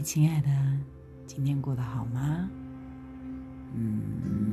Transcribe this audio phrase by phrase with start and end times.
[0.00, 0.48] 亲爱的，
[1.26, 2.48] 今天过得好吗？
[3.74, 4.52] 嗯，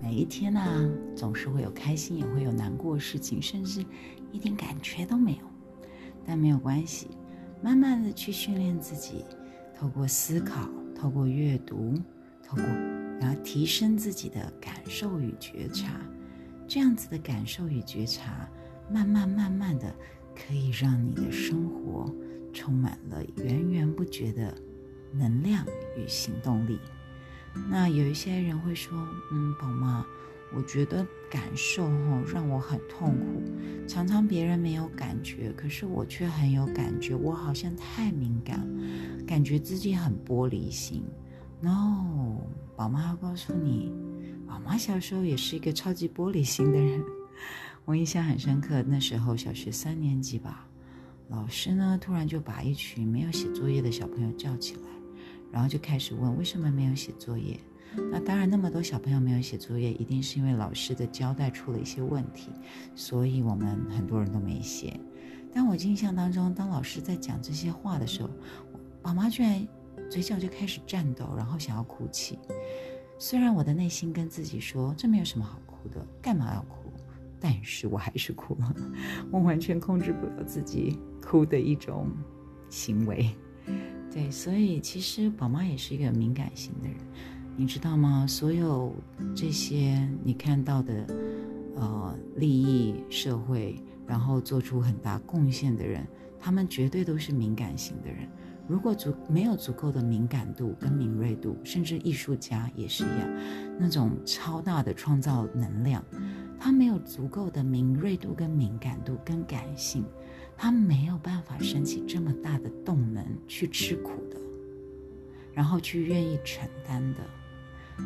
[0.00, 3.84] 每一天呢，总是会有开心，也会有难过的事情，甚至
[4.30, 5.38] 一点感觉都没有。
[6.24, 7.08] 但没有关系，
[7.62, 9.24] 慢慢的去训练自己，
[9.74, 11.94] 透过思考，透过阅读，
[12.42, 12.64] 透过
[13.20, 16.00] 然后提升自己的感受与觉察，
[16.68, 18.48] 这样子的感受与觉察，
[18.90, 19.92] 慢慢慢慢的
[20.34, 22.12] 可以让你的生活。
[22.52, 24.54] 充满了源源不绝的
[25.12, 25.64] 能量
[25.96, 26.78] 与行动力。
[27.68, 28.96] 那有一些人会说
[29.30, 30.04] ：“嗯，宝妈，
[30.54, 33.42] 我觉得感受哈让我很痛苦，
[33.86, 37.14] 常常别人没有感觉，可是我却很有感觉。
[37.14, 38.66] 我好像太敏感，
[39.26, 41.02] 感觉自己很玻璃心。
[41.60, 42.38] ”No，
[42.74, 43.92] 宝妈要告诉你，
[44.46, 47.04] 宝妈小时候也是一个超级玻璃心的人。
[47.84, 50.66] 我印象很深刻，那时候小学三年级吧。
[51.32, 54.82] 老师呢，突然就把一群没有写作业的小朋友叫起来，
[55.50, 57.58] 然后就开始问为什么没有写作业。
[58.10, 62.50] 那当然，那么多小朋友没有写作业，一定是因为老师的交代出了一些问题，
[62.94, 64.98] 所以我们很多人都没写。
[65.54, 68.30] 但我印象当中，当老师在讲这些话的时候，
[69.02, 69.66] 宝妈居然
[70.10, 72.38] 嘴角就开始颤抖，然后想要哭泣。
[73.18, 76.81] 虽然我的内心跟自己说，这没有什么好哭的，干嘛要哭？
[77.42, 78.74] 但是我还是哭了，
[79.32, 82.06] 我完全控制不了自己哭的一种
[82.70, 83.34] 行为。
[84.12, 86.96] 对，所以其实宝妈也是一个敏感型的人，
[87.56, 88.24] 你知道吗？
[88.28, 88.94] 所有
[89.34, 91.06] 这些你看到的，
[91.74, 93.74] 呃，利益社会，
[94.06, 96.06] 然后做出很大贡献的人，
[96.38, 98.28] 他们绝对都是敏感型的人。
[98.68, 103.28] 如果足没有足够的敏感度跟敏锐度，甚至艺术家也是一样，
[103.78, 106.02] 那种超大的创造能量。
[106.64, 110.04] 他没有足够的敏锐度、跟敏感度、跟感性，
[110.56, 114.36] 他没有办法升起这么大的动能去吃苦的，
[115.52, 117.20] 然后去愿意承担的。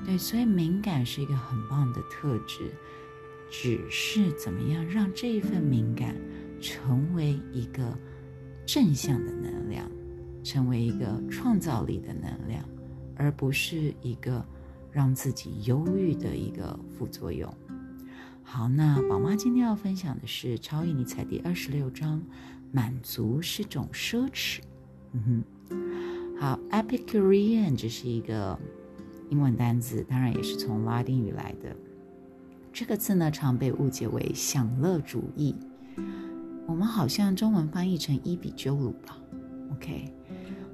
[0.07, 2.73] 对，所以敏感是一个很棒的特质，
[3.51, 6.17] 只是怎么样让这一份敏感
[6.59, 7.83] 成为一个
[8.65, 9.87] 正向的能量，
[10.43, 12.67] 成为一个创造力的能量，
[13.17, 14.43] 而不是一个
[14.91, 17.55] 让自己忧郁的一个副作用。
[18.49, 22.23] 好，那宝妈今天要分享的是《超越尼采》第二十六章：
[22.71, 24.61] 满足是种奢侈。
[25.13, 28.57] 嗯哼，好，Epicurean 这是一个
[29.31, 31.77] 英文单字，当然也是从拉丁语来的。
[32.73, 35.57] 这个字呢，常被误解为享乐主义。
[36.69, 39.19] 我们好像中文翻译成伊比鸠鲁吧
[39.73, 40.15] ？OK，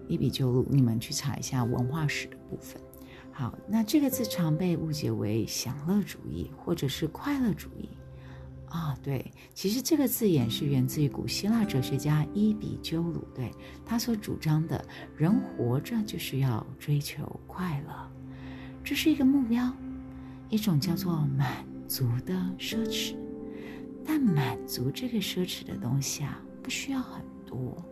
[0.08, 2.78] 伊比鸠鲁，你们去查一下文化史的部分。
[3.32, 7.88] 好，那这个字常被误解为享乐主义或者是快乐主义
[8.68, 8.94] 啊。
[9.02, 13.50] 对，其实这个字眼是源自于古希腊哲学家伊比鸠鲁，对
[13.86, 14.84] 他所主张的
[15.16, 18.10] 人活着就是要追求快乐，
[18.84, 19.74] 这是一个目标，
[20.50, 23.16] 一种叫做满足的奢侈。
[24.04, 27.82] 但满足这个奢侈的东西啊，不需要很多。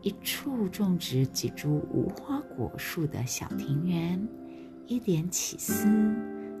[0.00, 4.26] 一处种植几株无花果树的小庭园，
[4.86, 5.88] 一点起司，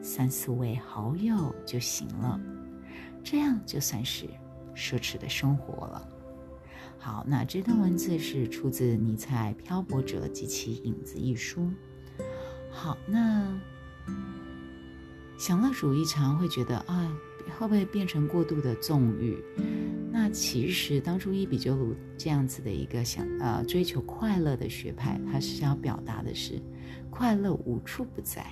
[0.02, 2.40] 三四位好友就行了，
[3.22, 4.26] 这样就算是
[4.74, 6.08] 奢侈的生活了。
[6.98, 11.70] 好，那这段文字是出自尼采《漂泊者及其影子》一书。
[12.70, 13.56] 好，那
[15.38, 17.16] 享乐主义常会觉得啊，
[17.56, 19.38] 会不会变成过度的纵欲？
[20.20, 26.60] 那其实当初伊比鸠鲁这样子的一个想呃追求快乐的学派，他是想要表达的是，
[27.08, 28.44] 快乐无处不在。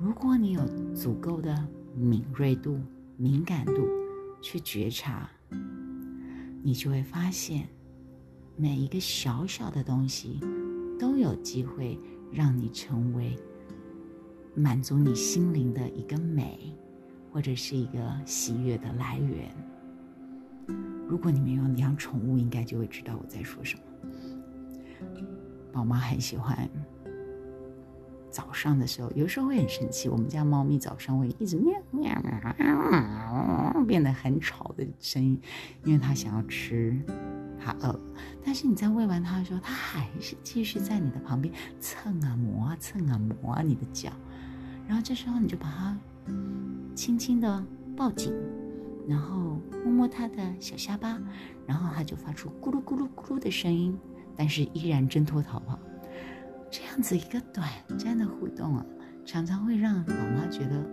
[0.00, 1.64] 如果你有足够的
[1.94, 2.76] 敏锐度、
[3.16, 3.86] 敏感度
[4.42, 5.30] 去觉察，
[6.64, 7.68] 你就会发现，
[8.56, 10.40] 每一个小小的东西
[10.98, 11.96] 都有机会
[12.32, 13.38] 让你成为
[14.56, 16.76] 满足你心灵的一个美，
[17.30, 19.54] 或者是一个喜悦的来源。
[21.14, 23.82] 如果你们有养宠物，应该就会知道我在说什么。
[25.72, 26.68] 宝妈很喜欢
[28.32, 30.08] 早上的时候，有时候会很生气。
[30.08, 32.12] 我们家猫咪早上会一直喵喵
[32.58, 35.40] 喵，变得很吵的声音，
[35.84, 37.00] 因为它想要吃，
[37.60, 37.96] 它饿。
[38.44, 44.10] 但是你在喂完它的时候，它还是继续在你的旁边蹭啊磨啊蹭啊磨啊你的脚。
[44.88, 45.96] 然后这时候你就把它
[46.96, 47.64] 轻轻的
[47.96, 48.34] 抱紧。
[49.08, 51.20] 然后摸摸它的小下巴，
[51.66, 53.98] 然后它就发出咕噜咕噜咕噜的声音，
[54.36, 55.78] 但是依然挣脱逃跑。
[56.70, 57.68] 这样子一个短
[57.98, 58.86] 暂的互动啊，
[59.24, 60.84] 常常会让宝妈觉得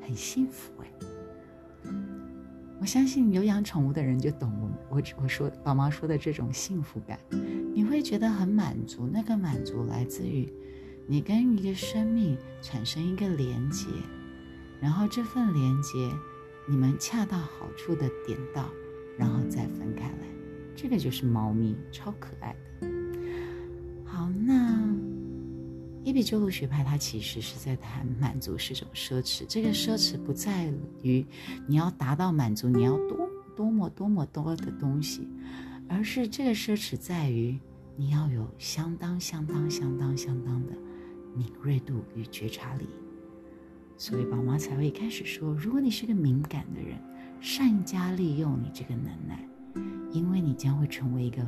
[0.00, 0.86] 很幸福哎。
[2.80, 7.18] 我相信有养宠物的人就懂我我我说宝妈说的这种幸福感。
[7.74, 9.08] 你会觉得很满足。
[9.12, 10.52] 那个满足来自于
[11.06, 13.86] 你跟一个生命产生一个连接，
[14.80, 16.10] 然后这份连接
[16.68, 18.68] 你们恰到好处的点到，
[19.16, 20.26] 然后再分开来。
[20.76, 22.88] 这个就是猫咪，超可爱的。
[24.04, 24.78] 好，那
[26.04, 29.44] 伊比鸠鲁学派它其实是在谈满足是种奢侈。
[29.48, 30.72] 这个奢侈不在
[31.02, 31.24] 于
[31.66, 35.26] 你要达到满足，你要多多么多么多的东西。
[35.88, 37.58] 而是这个奢侈在于，
[37.96, 40.72] 你要有相当相当相当相当的
[41.34, 42.86] 敏锐度与觉察力，
[43.98, 46.96] 所以宝妈才会开始说：如果你是个敏感的人，
[47.40, 49.46] 善加利用你这个能耐，
[50.12, 51.44] 因为你将会成为一个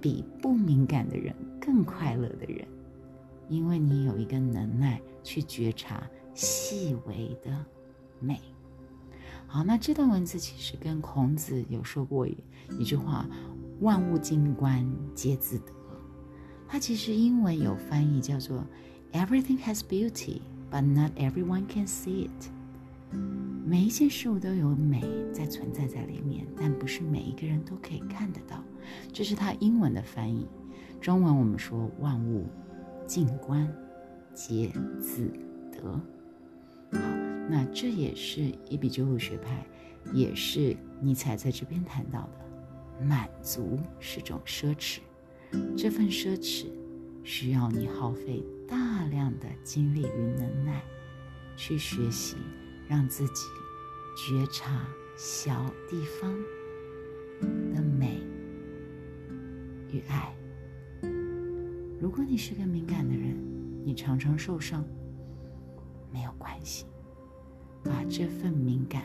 [0.00, 2.66] 比不敏感的人更快乐的人，
[3.48, 6.02] 因为你有一个能耐去觉察
[6.32, 7.64] 细微的
[8.18, 8.40] 美。
[9.46, 13.28] 好，那这段文字其实跟孔子有说过一句话。
[13.80, 15.70] 万物静观皆自得，
[16.66, 18.64] 它其实英文有翻译叫做
[19.12, 20.40] “Everything has beauty,
[20.70, 22.50] but not everyone can see it。”
[23.64, 25.02] 每一件事物都有美
[25.32, 28.62] 在存在在里面，但不是每一个人都可以看得到。
[29.12, 30.46] 这是它英文的翻译。
[31.00, 32.46] 中文我们说“万物
[33.06, 33.66] 静观
[34.34, 34.70] 皆
[35.00, 35.30] 自
[35.72, 36.00] 得”。
[36.92, 37.00] 好，
[37.48, 39.66] 那这也是伊比鸠鲁学派，
[40.12, 43.04] 也是尼采在这边谈到的。
[43.04, 45.00] 满足是种奢侈，
[45.76, 46.66] 这份奢侈
[47.26, 50.80] 需要你耗费大量的精力与能耐，
[51.56, 52.36] 去学习，
[52.88, 53.48] 让自己
[54.16, 54.86] 觉察
[55.16, 56.32] 小地方
[57.74, 58.22] 的美
[59.90, 60.32] 与爱。
[62.00, 63.36] 如果你是个敏感的人，
[63.84, 64.84] 你常常受伤，
[66.12, 66.86] 没有关系，
[67.82, 69.02] 把这份敏感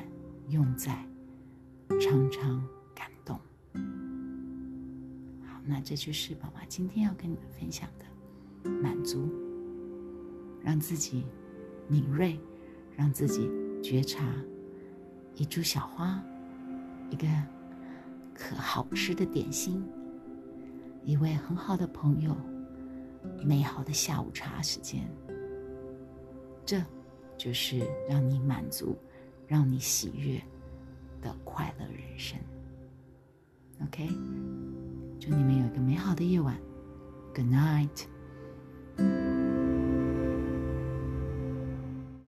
[0.50, 0.94] 用在
[2.00, 2.63] 常常
[2.94, 3.35] 感动。
[5.44, 5.59] 好。
[5.65, 8.06] 那这就是宝妈今天要跟你们分享的
[8.81, 9.30] 满足，
[10.63, 11.25] 让自己
[11.88, 12.40] 敏锐，
[12.96, 13.50] 让自己
[13.81, 14.24] 觉察
[15.36, 16.24] 一株小花，
[17.10, 17.28] 一个
[18.34, 19.84] 可好吃的点心，
[21.04, 22.36] 一位很好的朋友，
[23.44, 25.10] 美好的下午茶时间，
[26.66, 26.84] 这
[27.38, 27.80] 就是
[28.10, 28.98] 让你满足、
[29.48, 30.42] 让你喜悦
[31.22, 32.40] 的快乐人生。
[33.84, 34.07] OK。
[35.19, 36.57] 祝你们有一个美好的夜晚
[37.36, 38.07] ，Good night。
[39.01, 39.31] thank you